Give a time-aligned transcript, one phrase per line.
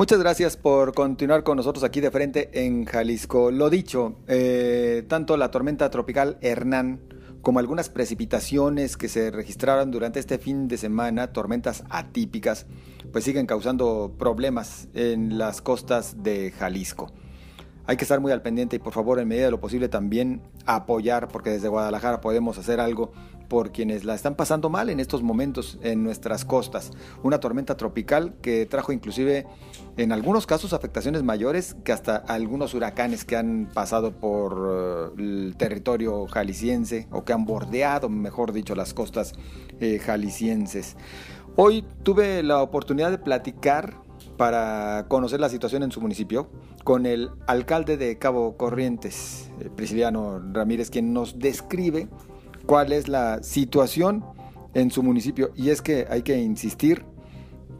[0.00, 3.50] Muchas gracias por continuar con nosotros aquí de frente en Jalisco.
[3.50, 7.00] Lo dicho, eh, tanto la tormenta tropical Hernán
[7.42, 12.64] como algunas precipitaciones que se registraron durante este fin de semana, tormentas atípicas,
[13.12, 17.12] pues siguen causando problemas en las costas de Jalisco.
[17.84, 20.40] Hay que estar muy al pendiente y por favor en medida de lo posible también
[20.64, 23.12] apoyar porque desde Guadalajara podemos hacer algo
[23.50, 26.92] por quienes la están pasando mal en estos momentos en nuestras costas.
[27.24, 29.44] Una tormenta tropical que trajo inclusive
[29.96, 35.54] en algunos casos afectaciones mayores que hasta algunos huracanes que han pasado por eh, el
[35.58, 39.32] territorio jalisciense o que han bordeado, mejor dicho, las costas
[39.80, 40.96] eh, jaliscienses.
[41.56, 43.96] Hoy tuve la oportunidad de platicar
[44.36, 46.48] para conocer la situación en su municipio
[46.84, 52.08] con el alcalde de Cabo Corrientes, eh, Prisciliano Ramírez, quien nos describe
[52.70, 54.24] cuál es la situación
[54.74, 55.50] en su municipio.
[55.56, 57.04] Y es que hay que insistir,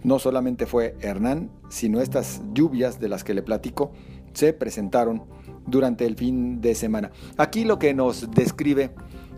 [0.03, 3.93] no solamente fue Hernán, sino estas lluvias de las que le platico
[4.33, 5.23] se presentaron
[5.65, 7.13] durante el fin de semana.
[7.37, 8.91] Aquí lo que nos describe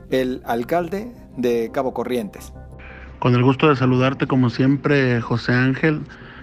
[0.08, 2.54] el alcalde de Cabo Corrientes.
[3.18, 6.00] Con el gusto de saludarte como siempre, José Ángel,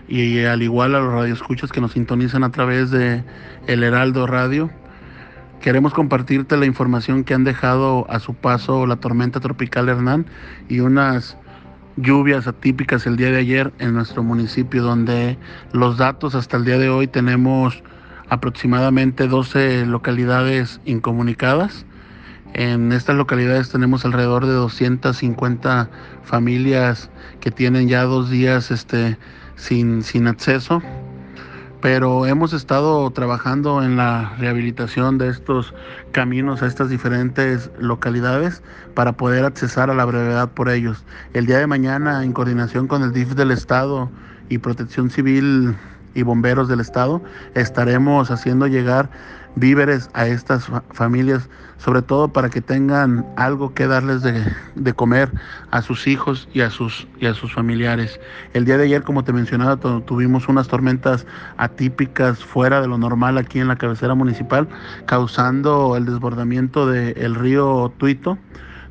[0.08, 3.23] y al igual a los radioescuchas que nos sintonizan a través de
[3.66, 4.70] El Heraldo Radio.
[5.62, 10.26] Queremos compartirte la información que han dejado a su paso la tormenta tropical Hernán
[10.70, 11.36] y unas
[11.98, 15.38] lluvias atípicas el día de ayer en nuestro municipio, donde
[15.74, 17.84] los datos hasta el día de hoy tenemos
[18.30, 21.86] aproximadamente 12 localidades incomunicadas.
[22.54, 25.90] En estas localidades tenemos alrededor de 250
[26.23, 29.18] familias que tienen ya dos días este,
[29.58, 30.82] sin, sin acceso
[31.82, 35.74] pero hemos estado trabajando en la rehabilitación de estos
[36.12, 38.62] caminos a estas diferentes localidades
[38.94, 41.06] para poder accesar a la brevedad por ellos.
[41.34, 44.10] El día de mañana, en coordinación con el DIF del Estado
[44.50, 45.76] y Protección Civil
[46.16, 47.22] y Bomberos del Estado,
[47.56, 49.10] estaremos haciendo llegar
[49.59, 55.31] víveres a estas familias, sobre todo para que tengan algo que darles de, comer
[55.71, 58.20] a sus hijos y a sus, y a sus familiares.
[58.53, 61.25] El día de ayer, como te mencionaba, tuvimos unas tormentas
[61.58, 64.67] atípicas fuera de lo normal aquí en la cabecera municipal,
[65.05, 68.37] causando el desbordamiento del río Tuito,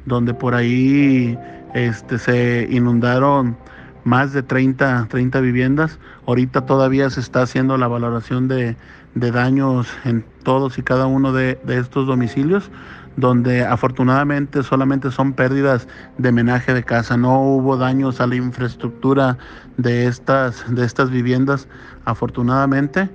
[0.07, 1.39] donde por ahí
[1.75, 3.57] este, se inundaron
[4.05, 5.99] más de 30, 30 viviendas.
[6.27, 8.77] Ahorita todavía se está haciendo la valoración de,
[9.19, 12.71] de daños en todos y cada uno de, estos domicilios,
[13.17, 19.39] donde afortunadamente solamente son pérdidas de menaje de casa, no hubo daños a la infraestructura
[19.77, 21.69] de estas, de estas viviendas,
[22.05, 23.11] afortunadamente.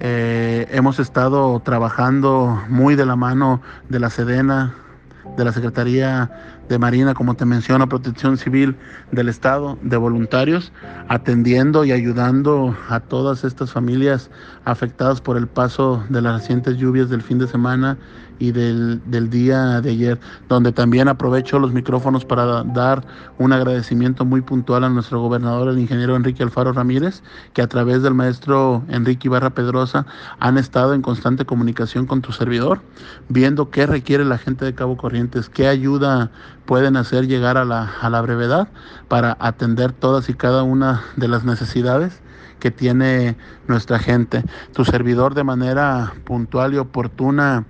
[0.00, 4.74] Eh, hemos estado trabajando muy de la mano de la Sedena,
[5.36, 8.76] de la Secretaría de Marina, como te menciono, Protección Civil
[9.10, 10.72] del Estado, de voluntarios,
[11.08, 14.30] atendiendo y ayudando a todas estas familias
[14.64, 17.98] afectadas por el paso de las recientes lluvias del fin de semana
[18.42, 23.04] y del, día de ayer, donde también aprovecho los micrófonos para dar
[23.38, 28.02] un agradecimiento muy puntual a nuestro gobernador, el ingeniero Enrique Alfaro Ramírez, que a través
[28.02, 30.06] del maestro Enrique Ibarra Pedrosa
[30.40, 32.80] han estado en constante comunicación con tu servidor,
[33.28, 36.32] viendo qué requiere la gente de Cabo Corrientes, qué ayuda
[36.66, 38.68] pueden hacer llegar a la, a la brevedad
[39.08, 42.22] para atender todas y cada una de las necesidades
[42.60, 43.36] que tiene
[43.66, 44.44] nuestra gente.
[44.72, 47.64] Tu servidor de manera puntual y oportuna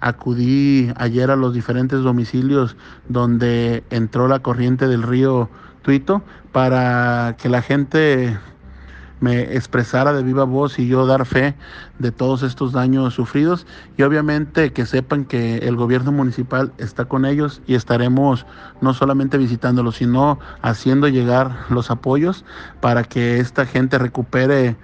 [0.00, 2.76] acudí ayer a los diferentes domicilios
[3.08, 5.48] donde entró la corriente del río
[5.82, 6.22] Tuito
[6.52, 8.38] para que la gente
[9.20, 11.54] me expresara de viva voz y yo dar fe
[11.98, 13.66] de todos estos daños sufridos.
[13.96, 18.46] Y obviamente que sepan que el gobierno municipal está con ellos y estaremos
[18.80, 22.44] no solamente visitándolos sino haciendo llegar los apoyos
[22.80, 24.76] para que esta gente recupere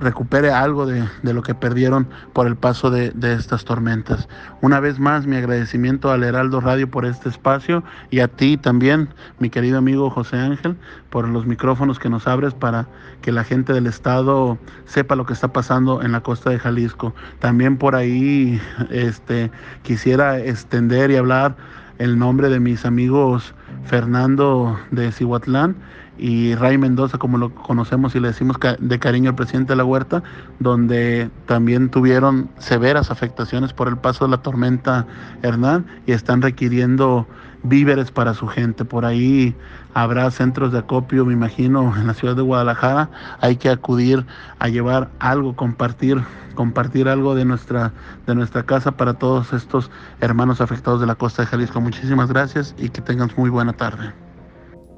[0.00, 4.28] recupere algo de, lo que perdieron por el paso de, estas tormentas.
[4.60, 9.08] Una vez más, mi agradecimiento al Heraldo Radio por este espacio y a ti también,
[9.38, 10.76] mi querido amigo José Ángel,
[11.10, 12.86] por los micrófonos que nos abres para
[13.22, 17.14] que la gente del estado sepa lo que está pasando en la costa de Jalisco.
[17.38, 19.50] También por ahí este,
[19.82, 21.56] quisiera extender y hablar
[21.98, 23.54] el nombre de mis amigos
[23.84, 25.76] Fernando de Cihuatlán
[26.18, 29.84] y Ray Mendoza, como lo conocemos y le decimos de cariño al presidente de la
[29.84, 30.22] Huerta,
[30.60, 35.06] donde también tuvieron severas afectaciones por el paso de la tormenta
[35.42, 37.26] Hernán y están requiriendo
[37.64, 38.84] víveres para su gente.
[38.84, 39.56] Por ahí
[39.94, 43.10] habrá centros de acopio, me imagino, en la ciudad de Guadalajara.
[43.40, 44.24] Hay que acudir
[44.60, 46.22] a llevar algo, compartir,
[46.54, 47.92] compartir algo de nuestra,
[48.26, 49.90] de nuestra casa para todos estos
[50.20, 51.80] hermanos afectados de la costa de Jalisco.
[51.80, 54.23] Muchísimas gracias y que tengan muy buena tarde.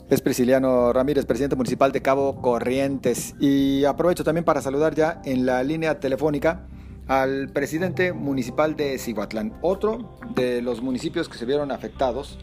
[0.08, 3.34] Es Prisciliano Ramírez, presidente municipal de Cabo Corrientes.
[3.40, 6.64] Y aprovecho también para saludar ya en la línea telefónica
[7.08, 12.38] al presidente municipal de Cihuatlán, otro de los municipios que se vieron afectados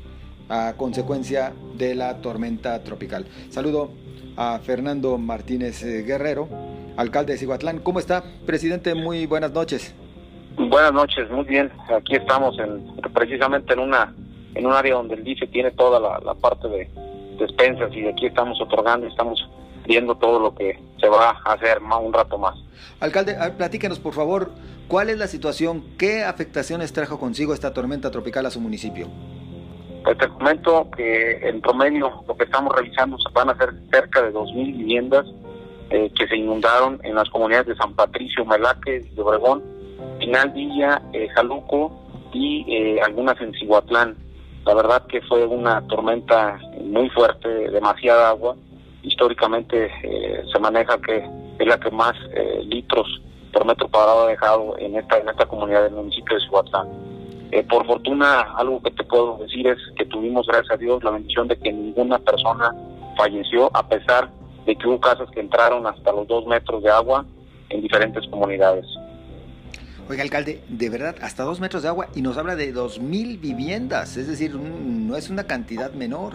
[0.50, 3.28] a consecuencia de la tormenta tropical.
[3.48, 3.92] Saludo
[4.36, 6.50] a Fernando Martínez eh, Guerrero,
[6.98, 7.80] alcalde de Cihuatlán.
[7.80, 8.94] ¿Cómo está, presidente?
[8.94, 9.96] Muy buenas noches.
[10.58, 11.72] Buenas noches, muy bien.
[11.96, 14.14] Aquí estamos en, precisamente en una
[14.54, 16.90] en un área donde el DICE tiene toda la parte de,
[17.38, 19.48] despensas y de aquí estamos otorgando, estamos
[19.86, 22.56] viendo todo lo que se va a hacer más un rato más.
[23.00, 24.52] Alcalde, platíquenos por favor,
[24.88, 25.84] ¿cuál es la situación?
[25.98, 29.08] ¿Qué afectaciones trajo consigo esta tormenta tropical a su municipio?
[30.04, 34.34] Pues te comento que en promedio lo que estamos realizando van a ser cerca de
[34.34, 35.26] 2.000 viviendas
[35.90, 39.64] eh, que se inundaron en las comunidades de San Patricio, Melaques, de Obregón,
[40.20, 42.02] Final Villa, eh, Jaluco
[42.34, 44.18] y eh, algunas en Cihuatlán.
[44.66, 48.56] La verdad que fue una tormenta muy fuerte, demasiada agua.
[49.02, 51.26] Históricamente eh, se maneja que
[51.60, 53.22] es la que más eh, litros
[53.52, 56.88] por metro cuadrado ha dejado en esta en esta comunidad del municipio de Cihuatlán.
[57.52, 61.12] Eh, por fortuna, algo que te puedo decir es que tuvimos, gracias a Dios, la
[61.12, 62.74] bendición de que ninguna persona
[63.16, 64.30] falleció, a pesar
[64.66, 67.26] de que hubo casas que entraron hasta los dos metros de agua
[67.70, 68.86] en diferentes comunidades.
[70.10, 73.38] Oiga, alcalde, de verdad, hasta dos metros de agua y nos habla de dos mil
[73.38, 76.34] viviendas, es decir, no es una cantidad menor.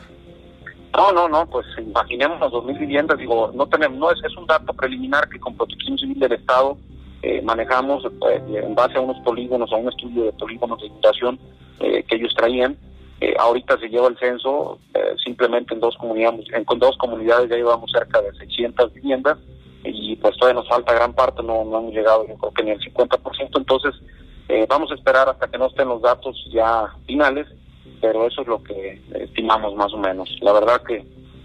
[0.97, 4.35] No, no, no, pues imaginemos las dos mil viviendas, digo, no tenemos, no es, es
[4.39, 6.79] un dato preliminar que con Protección Civil del Estado
[7.21, 11.39] eh, manejamos pues, en base a unos polígonos, a un estudio de polígonos de inundación
[11.81, 12.75] eh, que ellos traían.
[13.21, 14.79] Eh, ahorita se lleva el censo,
[15.23, 19.37] simplemente en dos comunidades, en, con dos comunidades ya llevamos cerca de 600 viviendas
[19.85, 22.71] y pues todavía nos falta gran parte, no, no hemos llegado yo creo que ni
[22.73, 23.95] el 50%, entonces
[24.49, 27.47] eh, vamos a esperar hasta que no estén los datos ya finales,
[28.01, 30.29] pero eso es lo que estimamos más o menos.
[30.41, 31.05] La verdad que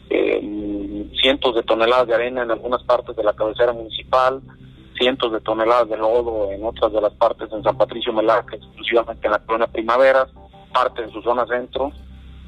[0.10, 4.42] eh, cientos de toneladas de arena en algunas partes de la cabecera municipal,
[4.98, 9.28] cientos de toneladas de lodo en otras de las partes en San Patricio Melaca, exclusivamente
[9.28, 10.30] en la colonia Primaveras,
[10.72, 11.92] parte en su zona centro.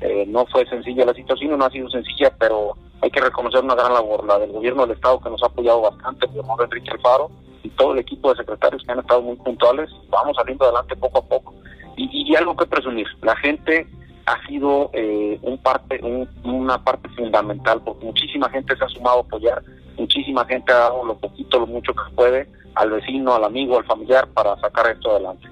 [0.01, 3.75] Eh, no fue sencilla la situación, no ha sido sencilla, pero hay que reconocer una
[3.75, 6.91] gran labor, la del gobierno del Estado que nos ha apoyado bastante, el gobernador Enrique
[6.91, 7.31] Alfaro
[7.63, 9.89] y todo el equipo de secretarios que han estado muy puntuales.
[10.09, 11.53] Vamos saliendo adelante poco a poco.
[11.97, 13.87] Y, y algo que presumir, la gente
[14.25, 15.99] ha sido eh, un parte,
[16.43, 19.63] una parte fundamental, porque muchísima gente se ha sumado a apoyar,
[19.97, 23.85] muchísima gente ha dado lo poquito, lo mucho que puede al vecino, al amigo, al
[23.85, 25.47] familiar para sacar esto adelante.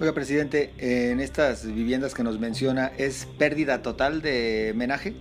[0.00, 5.14] Oiga, presidente, en estas viviendas que nos menciona, ¿es pérdida total de menaje?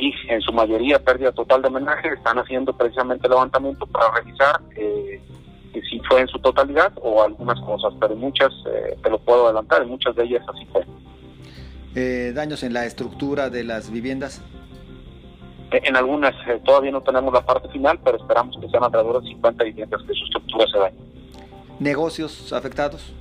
[0.00, 5.20] Sí, en su mayoría pérdida total de homenaje, están haciendo precisamente levantamiento para revisar eh,
[5.88, 9.82] si fue en su totalidad o algunas cosas, pero muchas, eh, te lo puedo adelantar,
[9.82, 10.84] en muchas de ellas así fue.
[11.94, 14.42] Eh, ¿Daños en la estructura de las viviendas?
[15.70, 19.28] Eh, en algunas todavía no tenemos la parte final, pero esperamos que sean alrededor de
[19.28, 20.96] 50 viviendas que su estructura se dañe.
[21.78, 23.12] ¿Negocios afectados?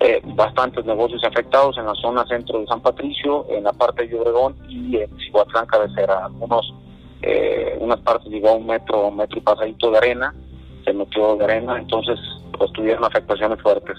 [0.00, 4.18] Eh, bastantes negocios afectados en la zona centro de San Patricio, en la parte de
[4.18, 6.24] Obregón y en Cihuatlán cabecera.
[6.24, 6.74] Algunos,
[7.20, 10.34] eh, unas partes llegó a un metro, metro y pasadito de arena,
[10.86, 12.18] se metió de arena, entonces
[12.58, 13.98] pues tuvieron afectaciones fuertes.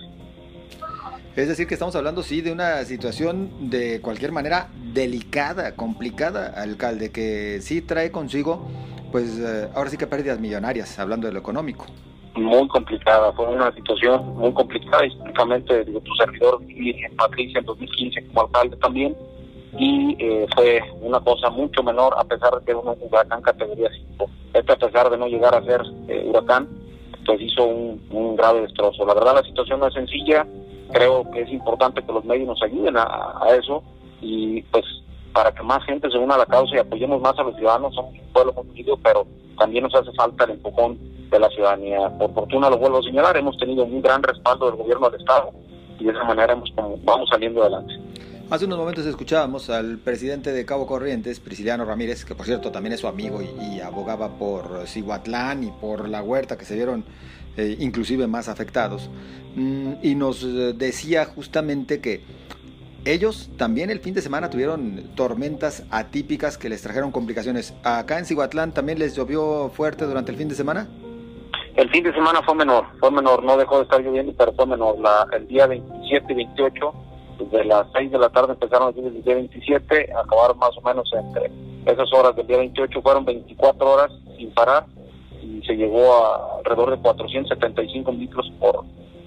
[1.35, 7.11] Es decir, que estamos hablando, sí, de una situación de cualquier manera delicada, complicada, alcalde,
[7.11, 8.67] que sí trae consigo,
[9.11, 11.85] pues eh, ahora sí que pérdidas millonarias, hablando de lo económico
[12.35, 18.27] muy complicada, fue una situación muy complicada, históricamente digo, tu servidor en Patricia en 2015
[18.27, 19.15] como alcalde también,
[19.77, 24.29] y eh, fue una cosa mucho menor a pesar de que un huracán categoría 5.
[24.53, 26.67] Este a pesar de no llegar a ser eh, huracán,
[27.25, 29.05] pues hizo un, grave destrozo.
[29.05, 30.45] La verdad la situación no es sencilla,
[30.91, 33.83] creo que es importante que los medios nos ayuden a, eso
[34.21, 34.83] y pues
[35.33, 37.95] para que más gente se una a la causa y apoyemos más a los ciudadanos,
[37.95, 39.25] somos un pueblo unido, pero
[39.57, 40.97] también nos hace falta el empujón
[41.31, 42.09] de la ciudadanía.
[42.19, 45.51] Por fortuna, lo vuelvo a señalar, hemos tenido un gran respaldo del gobierno del Estado
[45.97, 46.71] y de esa manera hemos,
[47.03, 47.93] vamos saliendo adelante.
[48.49, 52.91] Hace unos momentos escuchábamos al presidente de Cabo Corrientes, Prisciliano Ramírez, que por cierto también
[52.91, 57.05] es su amigo y, abogaba por Cihuatlán y por la huerta, que se vieron
[57.55, 59.09] eh, inclusive más afectados.
[59.55, 62.25] Mm, y nos eh, decía justamente que
[63.05, 67.73] ellos también el fin de semana tuvieron tormentas atípicas que les trajeron complicaciones.
[67.83, 70.89] ¿Acá en Cihuatlán también les llovió fuerte durante el fin de semana?
[71.75, 74.65] El fin de semana fue menor, fue menor, no dejó de estar lloviendo, pero fue
[74.65, 74.99] menor.
[74.99, 76.93] La, el día 27 y 28,
[77.39, 80.81] desde las 6 de la tarde empezaron a lluvias el día 27, acabaron más o
[80.81, 81.49] menos entre
[81.85, 84.85] esas horas del día 28, fueron 24 horas sin parar
[85.41, 88.83] y se llegó a alrededor de 475 litros por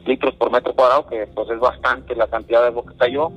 [0.06, 3.30] litros por metro cuadrado, que pues es bastante la cantidad de agua que cayó.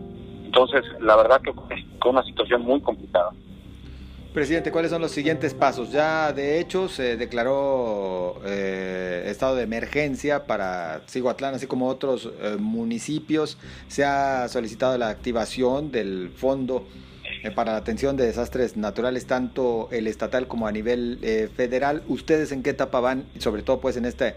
[0.44, 3.32] Entonces, la verdad que fue una situación muy complicada.
[4.38, 5.92] Presidente, ¿cuáles son los siguientes pasos?
[5.92, 12.56] Ya de hecho se declaró eh, estado de emergencia para Ciguatlán, así como otros eh,
[12.60, 13.58] municipios.
[13.88, 16.86] Se ha solicitado la activación del fondo
[17.44, 21.18] eh, para la atención de desastres naturales, tanto el estatal como a nivel
[21.56, 22.04] federal.
[22.08, 24.36] ¿Ustedes en qué etapa van, sobre todo pues en este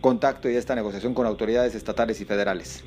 [0.00, 2.82] contacto y esta negociación con autoridades estatales y federales?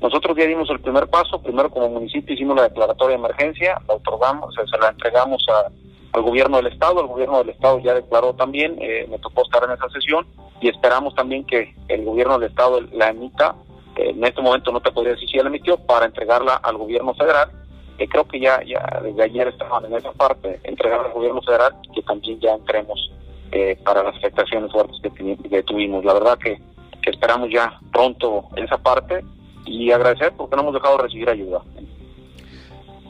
[0.00, 3.96] Nosotros ya dimos el primer paso, primero como municipio hicimos la declaratoria de emergencia, la
[3.96, 5.70] otorgamos, se la entregamos a
[6.12, 9.62] al gobierno del estado, el gobierno del estado ya declaró también, eh, me tocó estar
[9.64, 10.26] en esa sesión
[10.60, 13.54] y esperamos también que el gobierno del estado la emita,
[13.96, 16.76] eh, en este momento no te podría decir si ya la emitió, para entregarla al
[16.76, 17.50] gobierno federal,
[17.96, 21.74] que creo que ya, ya desde ayer estaban en esa parte, entregarla al gobierno federal
[21.94, 23.10] que también ya entremos
[23.52, 26.04] eh, para las afectaciones fuertes que, tuvimos.
[26.04, 26.56] La verdad que,
[27.02, 29.22] que esperamos ya pronto esa parte
[29.66, 31.60] y agradecer porque no hemos dejado de recibir ayuda.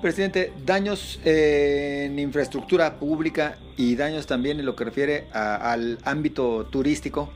[0.01, 7.29] Presidente, daños en infraestructura pública y daños también en lo que refiere al ámbito turístico.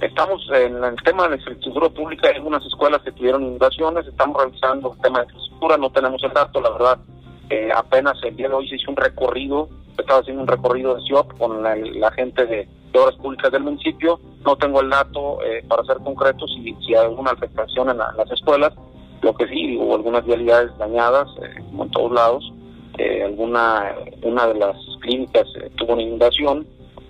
[0.00, 4.40] Estamos en el tema de la infraestructura pública, hay algunas escuelas que tuvieron inundaciones, estamos
[4.40, 6.98] revisando el tema de infraestructura, no tenemos el dato, la verdad,
[7.50, 9.68] eh, apenas el día de hoy se hizo un recorrido,
[9.98, 14.56] estaba haciendo un recorrido de CIOP con la, gente de, obras públicas del municipio, no
[14.56, 18.72] tengo el dato eh, para ser concreto si, si hay alguna afectación en las escuelas,
[19.22, 22.52] lo que sí, hubo algunas vialidades dañadas, eh, como en todos lados.
[22.98, 26.66] Eh, alguna, una de las clínicas eh, tuvo una inundación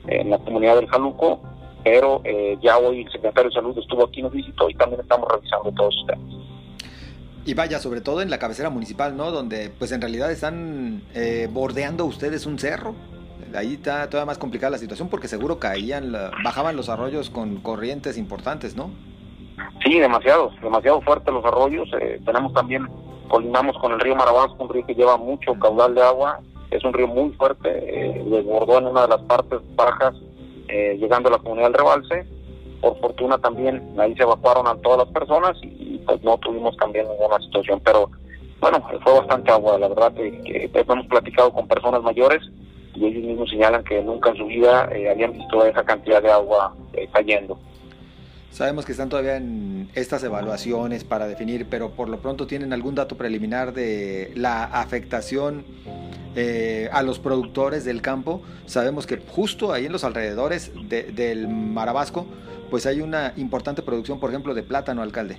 [0.09, 1.41] en la comunidad del Jaluco,
[1.85, 2.23] pero
[2.61, 5.95] ya hoy el secretario de Salud estuvo aquí, nos visitó y también estamos revisando todos
[5.95, 6.35] los temas.
[7.45, 9.31] Y vaya, sobre todo en la cabecera municipal, ¿no?
[9.31, 11.03] Donde pues en realidad están
[11.51, 12.95] bordeando ustedes un cerro.
[13.55, 16.13] Ahí está todavía más complicada la situación porque seguro caían,
[16.45, 18.91] bajaban los arroyos con corrientes importantes, ¿no?
[19.87, 21.89] Sí, demasiado, demasiado fuertes los arroyos.
[22.01, 22.89] Eh, tenemos también,
[23.29, 26.41] colindamos con el río Marabasco, un río que lleva mucho caudal de agua.
[26.73, 30.13] Es un río muy fuerte, eh, desbordó en una de las partes bajas,
[30.67, 32.27] eh, llegando a la comunidad del Rebalse.
[32.81, 37.07] Por fortuna también ahí se evacuaron a todas las personas y, pues no tuvimos también
[37.09, 37.81] ninguna situación.
[37.85, 38.11] Pero
[38.61, 42.43] bueno, fue bastante agua, la verdad que, hemos platicado con personas mayores
[42.93, 46.33] y ellos mismos señalan que nunca en su vida eh, habían visto esa cantidad de
[46.33, 46.75] agua
[47.13, 47.57] cayendo.
[48.57, 52.95] Sabemos que están todavía en estas evaluaciones para definir, pero por lo pronto tienen algún
[52.95, 55.67] dato preliminar de la afectación
[56.35, 58.41] eh, a los productores del campo.
[58.65, 62.27] Sabemos que justo ahí en los alrededores del Marabasco,
[62.71, 65.39] pues hay una importante producción, por ejemplo, de plátano, alcalde.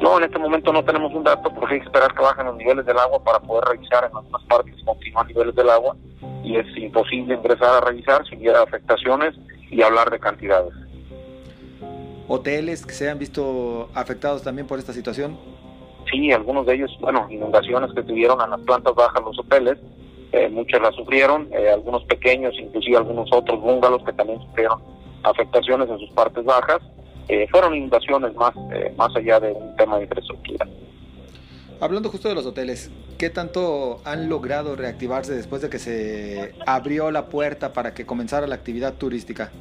[0.00, 2.56] No, en este momento no tenemos un dato porque hay que esperar que bajen los
[2.56, 5.94] niveles del agua para poder revisar en algunas partes continúan niveles del agua
[6.42, 9.36] y es imposible ingresar a revisar si hubiera afectaciones
[9.70, 10.74] y hablar de cantidades
[12.28, 15.36] hoteles que se han visto afectados también por esta situación?
[16.10, 19.78] Sí, algunos de ellos, bueno, inundaciones que tuvieron en las plantas bajas los hoteles,
[20.32, 24.80] eh, muchos las sufrieron, eh, algunos pequeños, inclusive algunos otros búngalos que también sufrieron
[25.22, 26.80] afectaciones en sus partes bajas.
[27.28, 28.54] Eh, fueron inundaciones más,
[28.96, 30.66] más allá de un tema de infraestructura.
[31.80, 37.10] Hablando justo de los hoteles, ¿qué tanto han logrado reactivarse después de que se abrió
[37.10, 39.52] la puerta para que comenzara la actividad turística?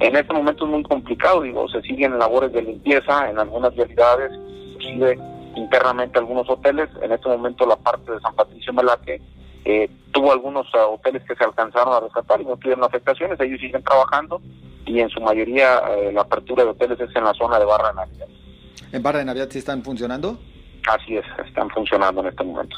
[0.00, 4.32] En este momento es muy complicado, digo, se siguen labores de limpieza en algunas realidades,
[4.72, 5.18] inclusive
[5.54, 6.88] internamente algunos hoteles.
[7.02, 9.20] En este momento la parte de San Patricio Melaque
[9.64, 13.60] eh, tuvo algunos ah, hoteles que se alcanzaron a rescatar y no tuvieron afectaciones, ellos
[13.60, 14.40] siguen trabajando
[14.86, 17.90] y en su mayoría eh, la apertura de hoteles es en la zona de Barra
[17.90, 18.26] de Navidad.
[18.90, 20.38] ¿En Barra de Navidad sí están funcionando?
[20.88, 22.76] Así es, están funcionando en este momento.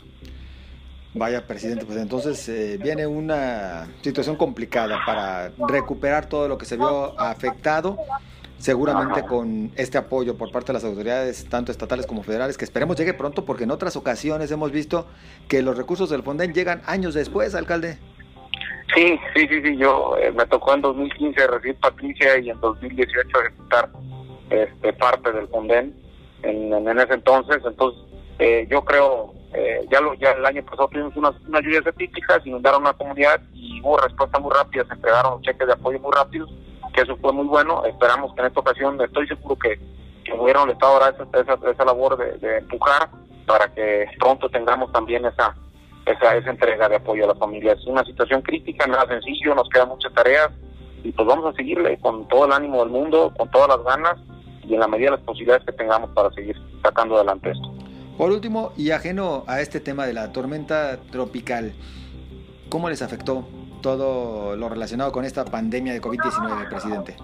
[1.16, 6.76] Vaya, presidente, pues entonces eh, viene una situación complicada para recuperar todo lo que se
[6.76, 7.96] vio afectado,
[8.58, 12.96] seguramente con este apoyo por parte de las autoridades, tanto estatales como federales, que esperemos
[12.96, 15.06] llegue pronto, porque en otras ocasiones hemos visto
[15.46, 17.96] que los recursos del Fonden llegan años después, alcalde.
[18.92, 23.40] Sí, sí, sí, sí, yo eh, me tocó en 2015 recibir Patricia y en 2018
[23.40, 23.88] ejecutar
[24.50, 25.94] este, parte del Fonden
[26.42, 28.02] en, en ese entonces, entonces
[28.40, 29.32] eh, yo creo
[29.90, 33.80] ya, lo, ya el año pasado tuvimos unas, unas lluvias etílicas, inundaron la comunidad y
[33.80, 36.50] hubo respuestas muy rápidas, se entregaron cheques de apoyo muy rápidos,
[36.92, 37.84] que eso fue muy bueno.
[37.84, 39.78] Esperamos que en esta ocasión, estoy seguro que,
[40.24, 43.08] que del Estado hará esa, esa, labor de, empujar
[43.46, 45.54] para que pronto tengamos también esa,
[46.06, 47.72] esa, esa entrega de apoyo a la familia.
[47.72, 50.50] Es una situación crítica, nada sencillo, nos quedan muchas tareas
[51.02, 54.16] y pues vamos a seguirle con todo el ánimo del mundo, con todas las ganas
[54.66, 57.83] y en la medida de las posibilidades que tengamos para seguir sacando adelante esto.
[58.16, 61.72] Por último, y ajeno a este tema de la tormenta tropical,
[62.68, 63.44] ¿cómo les afectó
[63.82, 67.16] todo lo relacionado con esta pandemia de COVID-19, presidente?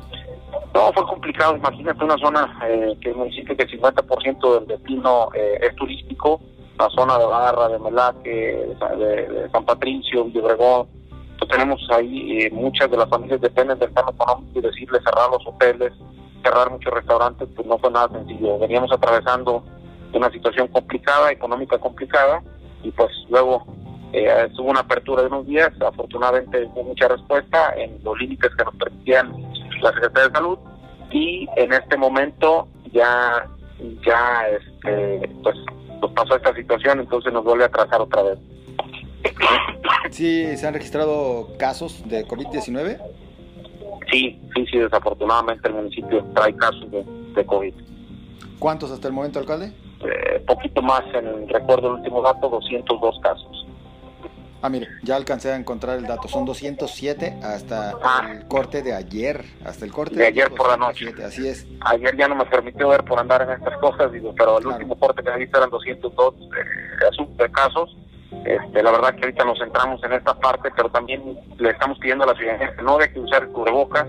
[0.75, 1.57] No, fue complicado.
[1.57, 6.41] Imagínate una zona eh, que el municipio que el 50% del destino eh, es turístico,
[6.79, 10.89] la zona de Barra, de Melaque, de, San Patricio, de Obregón.
[11.33, 15.31] Entonces tenemos ahí eh, muchas de las familias dependen del tema económico y decirle cerrar
[15.31, 15.93] los hoteles,
[16.43, 18.59] cerrar muchos restaurantes, pues no fue nada sencillo.
[18.59, 19.65] Veníamos atravesando
[20.19, 22.43] una situación complicada, económica complicada,
[22.83, 23.65] y pues luego
[24.13, 28.65] eh, hubo una apertura de unos días, afortunadamente hubo mucha respuesta en los límites que
[28.65, 29.33] nos permitían
[29.83, 30.59] la Secretaría de Salud,
[31.11, 33.47] y en este momento ya,
[34.07, 35.57] ya este, pues
[36.01, 38.39] nos pasó esta situación, entonces nos vuelve a atrasar otra vez.
[40.11, 42.99] ¿Sí se han registrado casos de COVID-19?
[44.11, 47.75] Sí, sí, sí, desafortunadamente el municipio trae casos de, de COVID.
[48.59, 49.73] ¿Cuántos hasta el momento, alcalde?
[50.03, 53.67] Eh, poquito más, en recuerdo el último dato, 202 casos.
[54.63, 56.29] Ah, mire, ya alcancé a encontrar el dato.
[56.29, 58.29] Son 207 hasta ah.
[58.31, 59.43] el corte de ayer.
[59.65, 61.15] Hasta el corte de, ayer por la noche.
[61.25, 61.67] Así es.
[61.81, 64.99] Ayer ya no me permitió ver por andar en estas cosas, digo, pero el último
[64.99, 67.97] corte que me visto eran 202 eh, de casos.
[68.45, 72.25] Este, la verdad que ahorita nos centramos en esta parte, pero también le estamos pidiendo
[72.25, 74.07] a la ciudadanía que no deje de usar cubrebocas,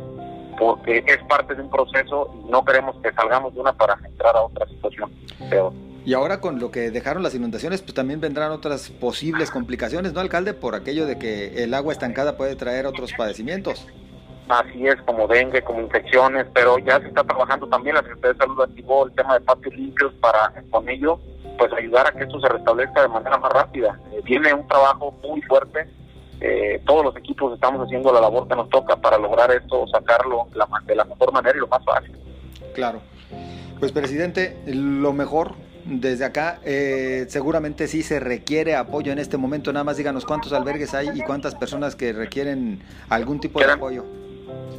[0.59, 4.35] porque es parte de un proceso y no queremos que salgamos de una para entrar
[4.35, 5.11] a otra situación
[6.03, 10.19] Y ahora con lo que dejaron las inundaciones, pues también vendrán otras posibles complicaciones, ¿no,
[10.19, 10.53] alcalde?
[10.53, 13.87] Por aquello de que el agua estancada puede traer otros padecimientos.
[14.49, 18.37] Así es, como dengue, como infecciones, pero ya se está trabajando también, la Secretaría de
[18.37, 21.19] Salud activó el tema de patios limpios para con ello
[21.57, 23.99] pues ayudar a que esto se restablezca de manera más rápida.
[24.11, 25.87] Eh, viene un trabajo muy fuerte,
[26.39, 30.47] eh, todos los equipos estamos haciendo la labor que nos toca para lograr esto, sacarlo
[30.55, 32.17] la, de la mejor manera y lo más fácil.
[32.73, 33.01] Claro.
[33.79, 39.73] Pues presidente, lo mejor desde acá, eh, seguramente sí se requiere apoyo en este momento.
[39.73, 44.05] Nada más díganos cuántos albergues hay y cuántas personas que requieren algún tipo de apoyo.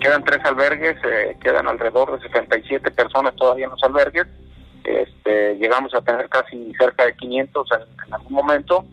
[0.00, 4.26] Quedan tres albergues, eh, quedan alrededor de 67 personas todavía en los albergues.
[4.84, 8.84] Este, llegamos a tener casi cerca de 500 en, algún momento.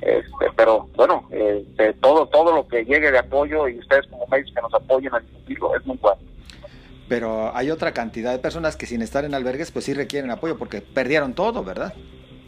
[0.00, 4.52] Este, pero bueno, este, todo todo lo que llegue de apoyo y ustedes como medios
[4.54, 6.20] que nos apoyen a difundirlo es muy bueno
[7.08, 10.56] pero hay otra cantidad de personas que sin estar en albergues pues sí requieren apoyo
[10.58, 11.92] porque perdieron todo, ¿verdad?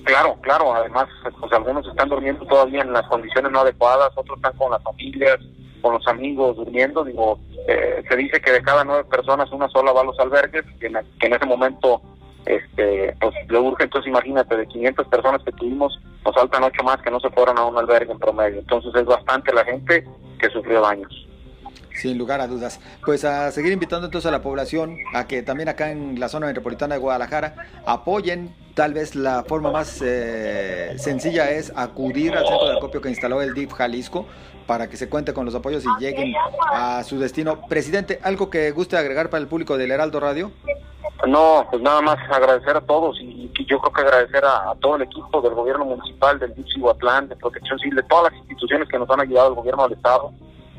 [0.04, 1.08] Claro, claro, además
[1.40, 5.38] pues algunos están durmiendo todavía en las condiciones no adecuadas, otros están con las familias,
[5.82, 9.92] con los amigos durmiendo, digo, eh, se dice que de cada nueve personas una sola
[9.92, 12.00] va a los albergues, que en, ese momento
[12.44, 17.02] este pues le urge, entonces imagínate, de 500 personas que tuvimos, nos faltan ocho más
[17.02, 20.04] que no se fueron a un albergue en promedio, entonces es bastante la gente
[20.38, 21.25] que sufrió daños.
[21.96, 22.80] Sin lugar a dudas.
[23.04, 26.46] Pues a seguir invitando entonces a la población a que también acá en la zona
[26.46, 27.54] metropolitana de Guadalajara
[27.86, 28.54] apoyen.
[28.74, 33.40] Tal vez la forma más eh, sencilla es acudir al centro de acopio que instaló
[33.40, 34.26] el DIF Jalisco
[34.66, 37.62] para que se cuente con los apoyos y lleguen a su destino.
[37.68, 40.52] Presidente, ¿algo que guste agregar para el público del Heraldo Radio?
[41.26, 45.02] No, pues nada más agradecer a todos y, yo creo que agradecer a, todo el
[45.02, 48.98] equipo del gobierno municipal, del DIF Cihuatlán, de Protección Civil, de todas las instituciones que
[48.98, 50.32] nos han ayudado, el gobierno del Estado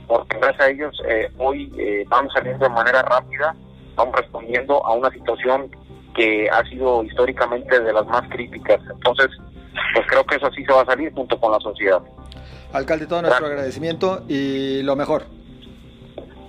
[0.08, 3.56] porque gracias a ellos eh, hoy eh, vamos saliendo de manera rápida,
[3.96, 5.70] vamos respondiendo a una situación
[6.16, 8.80] que ha sido históricamente de las más críticas.
[8.92, 9.28] Entonces,
[9.94, 12.02] pues creo que eso sí se va a salir junto con la sociedad.
[12.74, 15.26] Alcalde, todo nuestro agradecimiento y lo mejor.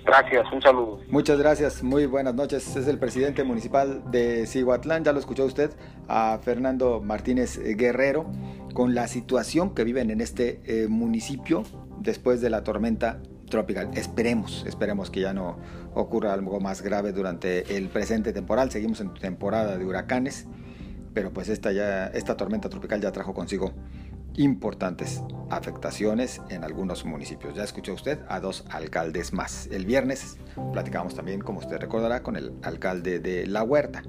[0.04, 1.00] Gracias, un saludo.
[1.08, 2.76] Muchas gracias, muy buenas noches.
[2.76, 5.70] Es el presidente municipal de Cihuatlán, ya lo escuchó usted,
[6.08, 8.24] a Fernando Martínez Guerrero,
[8.72, 11.62] con la situación que viven en este eh, municipio
[11.98, 13.90] después de la tormenta tropical.
[13.94, 15.58] Esperemos, esperemos que ya no
[15.94, 18.70] ocurra algo más grave durante el presente temporal.
[18.70, 20.46] Seguimos en temporada de huracanes,
[21.14, 23.72] pero pues esta ya esta tormenta tropical ya trajo consigo
[24.36, 27.54] importantes afectaciones en algunos municipios.
[27.54, 29.68] Ya escuchó usted a dos alcaldes más.
[29.70, 30.38] El viernes
[30.72, 34.02] platicamos también, como usted recordará, con el alcalde de La Huerta.